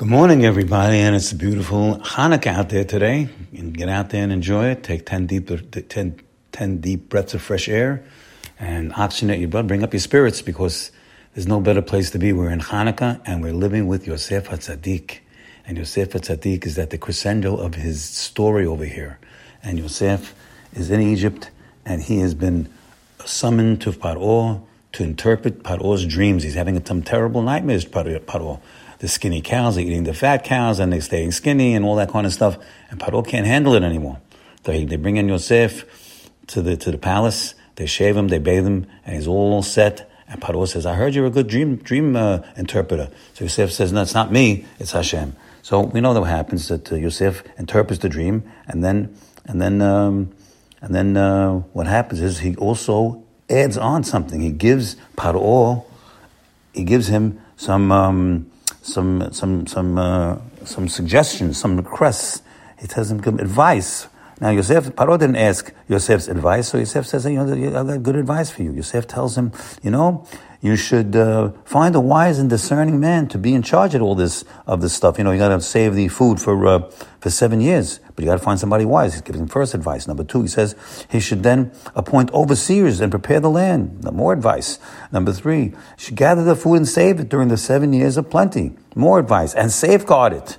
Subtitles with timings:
[0.00, 3.28] Good morning, everybody, and it's a beautiful Hanukkah out there today.
[3.54, 4.82] Can get out there and enjoy it.
[4.82, 5.50] Take 10 deep,
[5.90, 6.20] 10,
[6.52, 8.02] 10 deep breaths of fresh air
[8.58, 9.68] and oxygenate your blood.
[9.68, 10.90] Bring up your spirits because
[11.34, 12.32] there's no better place to be.
[12.32, 15.18] We're in Hanukkah and we're living with Yosef HaTzadik.
[15.66, 19.18] And Yosef HaTzadik is at the crescendo of his story over here.
[19.62, 20.34] And Yosef
[20.72, 21.50] is in Egypt
[21.84, 22.70] and he has been
[23.26, 24.62] summoned to Paro
[24.92, 26.42] to interpret Paro's dreams.
[26.42, 28.60] He's having some terrible nightmares, Paro
[29.00, 32.10] the skinny cows are eating the fat cows and they're staying skinny and all that
[32.10, 32.58] kind of stuff.
[32.90, 34.20] And Paro can't handle it anymore.
[34.64, 38.66] They, they bring in Yosef to the, to the palace, they shave him, they bathe
[38.66, 40.10] him, and he's all set.
[40.28, 43.10] And Paro says, I heard you're a good dream, dream uh, interpreter.
[43.34, 45.34] So Yosef says, no, it's not me, it's Hashem.
[45.62, 49.62] So we know that what happens, that uh, Yosef interprets the dream, and then, and
[49.62, 50.32] then, um,
[50.82, 54.42] and then uh, what happens is he also adds on something.
[54.42, 55.84] He gives Paro,
[56.74, 58.49] he gives him some, um,
[58.82, 62.42] some some some uh, some suggestions, some requests.
[62.80, 64.08] He tells him give advice.
[64.40, 68.16] Now Yosef Paro didn't ask Yosef's advice, so Yosef says, "You know, I got good
[68.16, 70.26] advice for you." Yosef tells him, "You know,
[70.60, 74.14] you should uh, find a wise and discerning man to be in charge of all
[74.14, 75.16] this of this stuff.
[75.16, 78.26] You know, you got to save the food for uh, for seven years, but you
[78.26, 80.06] got to find somebody wise." He's giving first advice.
[80.06, 80.74] Number two, he says
[81.10, 84.04] he should then appoint overseers and prepare the land.
[84.12, 84.78] More advice.
[85.10, 88.76] Number three, should gather the food and save it during the seven years of plenty.
[88.94, 90.58] More advice and safeguard it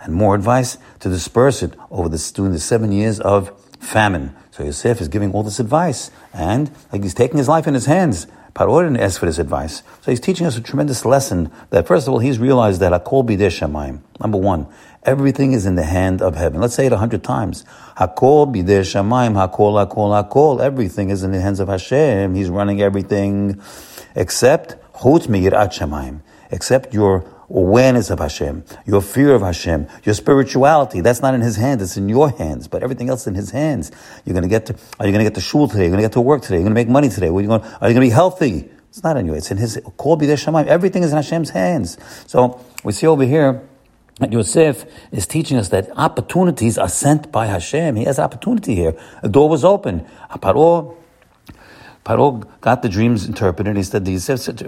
[0.00, 4.34] and more advice to disperse it over the, during the seven years of famine.
[4.60, 7.86] So Yosef is giving all this advice, and like he's taking his life in his
[7.86, 8.26] hands.
[8.54, 9.82] Paro didn't ask for this advice.
[10.02, 13.24] So he's teaching us a tremendous lesson that, first of all, he's realized that Hakol
[13.24, 14.00] shamayim.
[14.20, 14.66] Number one,
[15.02, 16.60] everything is in the hand of heaven.
[16.60, 17.64] Let's say it a hundred times.
[17.96, 20.60] Hakol shamayim, hakol, hakol, hakol.
[20.60, 22.34] Everything is in the hands of Hashem.
[22.34, 23.62] He's running everything
[24.14, 31.00] except chutz miyirat shamayim, except your awareness of Hashem, your fear of Hashem, your spirituality.
[31.00, 32.68] That's not in His hands; it's in your hands.
[32.68, 33.90] But everything else in His hands.
[34.24, 34.74] You're going to get to.
[34.98, 35.82] Are you going to get to shul today?
[35.82, 36.56] You're going to get to work today.
[36.56, 37.28] You're going to make money today.
[37.28, 37.62] Are you going?
[37.62, 38.70] Are you going to be healthy?
[38.88, 39.34] It's not in you.
[39.34, 39.80] It's in His.
[39.96, 40.18] Kol.
[40.20, 41.98] Everything is in Hashem's hands.
[42.26, 43.62] So we see over here.
[44.20, 47.96] that Yosef is teaching us that opportunities are sent by Hashem.
[47.96, 48.94] He has opportunity here.
[49.22, 50.06] A door was open.
[50.30, 50.96] Paro
[52.04, 53.76] Paro got the dreams interpreted.
[53.76, 54.62] He said, "He's such,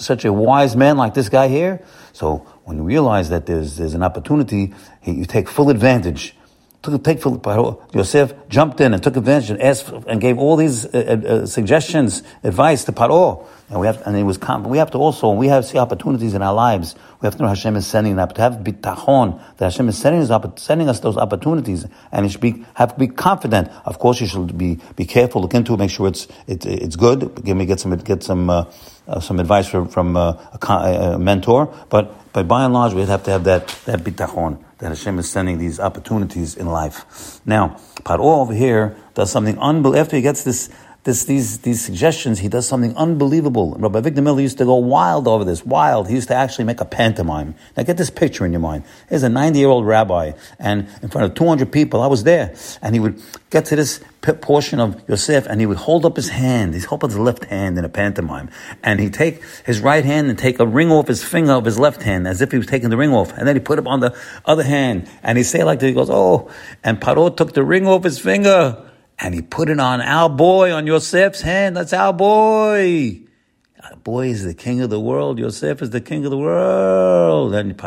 [0.00, 3.94] such a wise man like this guy here." So when you realize that there's there's
[3.94, 4.72] an opportunity,
[5.04, 6.36] you take full advantage.
[6.82, 7.18] Took take.
[7.20, 10.88] Paro, Yosef jumped in and took advantage and asked and gave all these uh,
[11.24, 13.46] uh, uh suggestions, advice to Paro.
[13.70, 16.40] And we have, and it was, we have to also, we have see opportunities in
[16.40, 19.90] our lives, we have to know Hashem is sending up to have bitachon, that Hashem
[19.90, 23.68] is sending us, sending us those opportunities, and you should be, have to be confident.
[23.84, 26.96] Of course, you should be, be careful, look into it, make sure it's, it, it's
[26.96, 27.44] good.
[27.44, 28.64] Give me, get some, get some, uh,
[29.06, 30.74] uh, some advice from, from uh, a,
[31.14, 34.88] a, mentor, but, but by and large, we have to have that, that bitachon, that
[34.88, 37.40] Hashem is sending these opportunities in life.
[37.44, 40.70] Now, Paro over here does something unbelievable, after he gets this,
[41.08, 43.74] this, these, these suggestions, he does something unbelievable.
[43.78, 46.06] Rabbi Avigdor Miller used to go wild over this, wild.
[46.06, 47.54] He used to actually make a pantomime.
[47.78, 48.84] Now get this picture in your mind.
[49.08, 52.54] Here's a 90 year old rabbi, and in front of 200 people, I was there,
[52.82, 54.04] and he would get to this
[54.42, 56.74] portion of Yosef, and he would hold up his hand.
[56.74, 58.50] He's holding his left hand in a pantomime,
[58.82, 61.78] and he'd take his right hand and take a ring off his finger of his
[61.78, 63.86] left hand, as if he was taking the ring off, and then he put it
[63.86, 64.14] on the
[64.44, 66.50] other hand, and he'd say like this, he goes, oh,
[66.84, 68.84] and Paro took the ring off his finger,
[69.18, 71.76] and he put it on our boy, on Yosef's hand.
[71.76, 73.20] That's our boy.
[73.82, 75.38] Our boy is the king of the world.
[75.38, 77.54] Yosef is the king of the world.
[77.54, 77.80] And,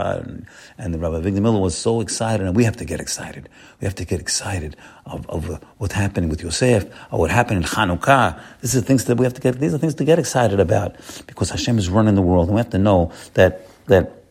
[0.78, 3.50] and the Rabbi Avigdor Miller was so excited, and we have to get excited.
[3.80, 4.76] We have to get excited
[5.06, 8.40] of, of what's happening with Yosef, or what happened in Hanukkah.
[8.62, 10.96] These are things that we have to get, these are things to get excited about,
[11.28, 14.24] because Hashem is running the world, and we have to know that, that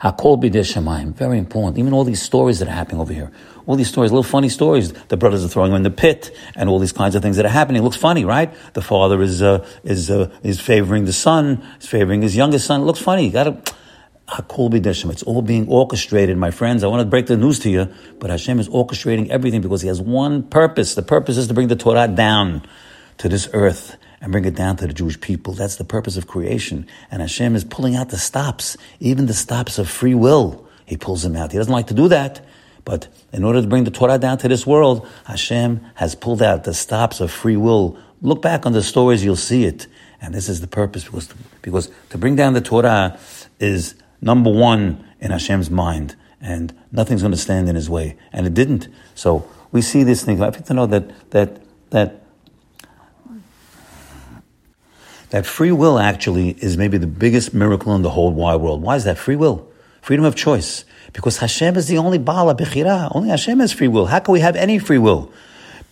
[0.00, 1.78] Hakol bidei shamayim, very important.
[1.78, 3.30] Even all these stories that are happening over here,
[3.68, 4.94] all these stories, little funny stories.
[4.94, 7.44] The brothers are throwing him in the pit, and all these kinds of things that
[7.44, 7.82] are happening.
[7.82, 8.50] It looks funny, right?
[8.72, 12.80] The father is uh, is uh, is favoring the son, is favoring his youngest son.
[12.80, 13.26] It looks funny.
[13.26, 13.74] You got to.
[14.26, 16.82] Hakol bidei It's all being orchestrated, my friends.
[16.82, 17.88] I want to break the news to you,
[18.18, 20.94] but Hashem is orchestrating everything because He has one purpose.
[20.94, 22.62] The purpose is to bring the Torah down
[23.18, 25.52] to this earth and bring it down to the Jewish people.
[25.52, 26.86] That's the purpose of creation.
[27.10, 30.66] And Hashem is pulling out the stops, even the stops of free will.
[30.84, 31.52] He pulls them out.
[31.52, 32.44] He doesn't like to do that.
[32.88, 36.64] But in order to bring the Torah down to this world, Hashem has pulled out
[36.64, 37.98] the stops of free will.
[38.22, 39.86] Look back on the stories, you'll see it.
[40.22, 41.28] And this is the purpose because,
[41.60, 43.18] because to bring down the Torah
[43.60, 46.16] is number one in Hashem's mind.
[46.40, 48.16] And nothing's going to stand in his way.
[48.32, 48.88] And it didn't.
[49.14, 50.40] So we see this thing.
[50.40, 52.22] I have to know that, that, that
[55.28, 58.80] that free will actually is maybe the biggest miracle in the whole wide world.
[58.80, 59.68] Why is that free will?
[60.08, 60.86] Freedom of choice.
[61.12, 63.14] Because Hashem is the only Bala Bechira.
[63.14, 64.06] Only Hashem has free will.
[64.06, 65.30] How can we have any free will?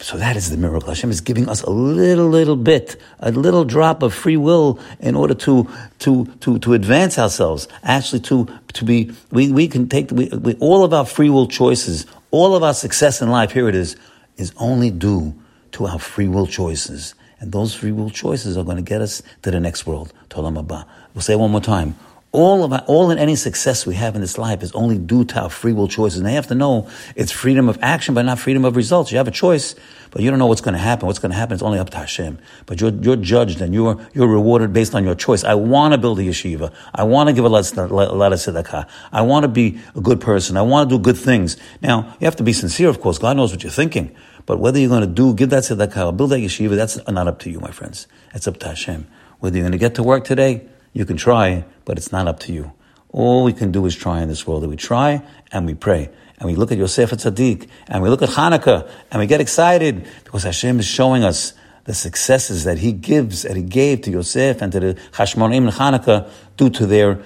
[0.00, 0.88] So that is the miracle.
[0.88, 5.16] Hashem is giving us a little, little bit, a little drop of free will in
[5.16, 5.68] order to,
[5.98, 7.68] to, to, to advance ourselves.
[7.82, 11.46] Actually, to, to be, we, we can take, we, we, all of our free will
[11.46, 13.96] choices, all of our success in life, here it is,
[14.38, 15.34] is only due
[15.72, 17.14] to our free will choices.
[17.38, 20.40] And those free will choices are going to get us to the next world, to
[20.40, 20.86] We'll
[21.20, 21.96] say it one more time
[22.32, 25.24] all of our, all and any success we have in this life is only due
[25.24, 26.18] to our free will choices.
[26.18, 29.10] And they have to know it's freedom of action, but not freedom of results.
[29.10, 29.74] You have a choice,
[30.10, 31.06] but you don't know what's going to happen.
[31.06, 32.38] What's going to happen is only up to Hashem.
[32.66, 35.44] But you're, you're judged and you're, you're rewarded based on your choice.
[35.44, 36.74] I want to build a yeshiva.
[36.94, 38.88] I want to give a lot, a lot of tzedakah.
[39.12, 40.56] I want to be a good person.
[40.56, 41.56] I want to do good things.
[41.80, 43.18] Now, you have to be sincere, of course.
[43.18, 44.14] God knows what you're thinking.
[44.44, 47.38] But whether you're going to do, give that tzedakah, build that yeshiva, that's not up
[47.40, 48.06] to you, my friends.
[48.34, 49.06] It's up to Hashem.
[49.40, 52.40] Whether you're going to get to work today, you can try, but it's not up
[52.40, 52.72] to you.
[53.10, 54.62] All we can do is try in this world.
[54.62, 55.22] That we try
[55.52, 56.08] and we pray.
[56.38, 60.06] And we look at Yosef HaTzadik, and we look at Hanukkah, and we get excited
[60.24, 61.52] because Hashem is showing us
[61.84, 65.70] the successes that He gives, that He gave to Yosef and to the Hashmonaim and
[65.70, 67.22] Hanukkah due to their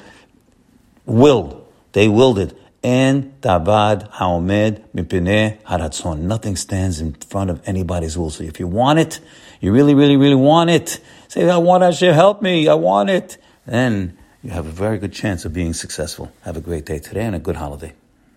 [1.07, 1.65] will.
[1.93, 2.59] They willed it.
[2.83, 6.23] And Davar Haomed Mipineh Haratzon.
[6.23, 8.31] Nothing stands in front of anybody's will.
[8.31, 9.21] So if you want it,
[9.61, 13.39] you really, really, really want it, say, I want Hashem, help me, I want it.
[13.67, 16.33] Then you have a very good chance of being successful.
[16.43, 17.93] Have a great day today and a good holiday.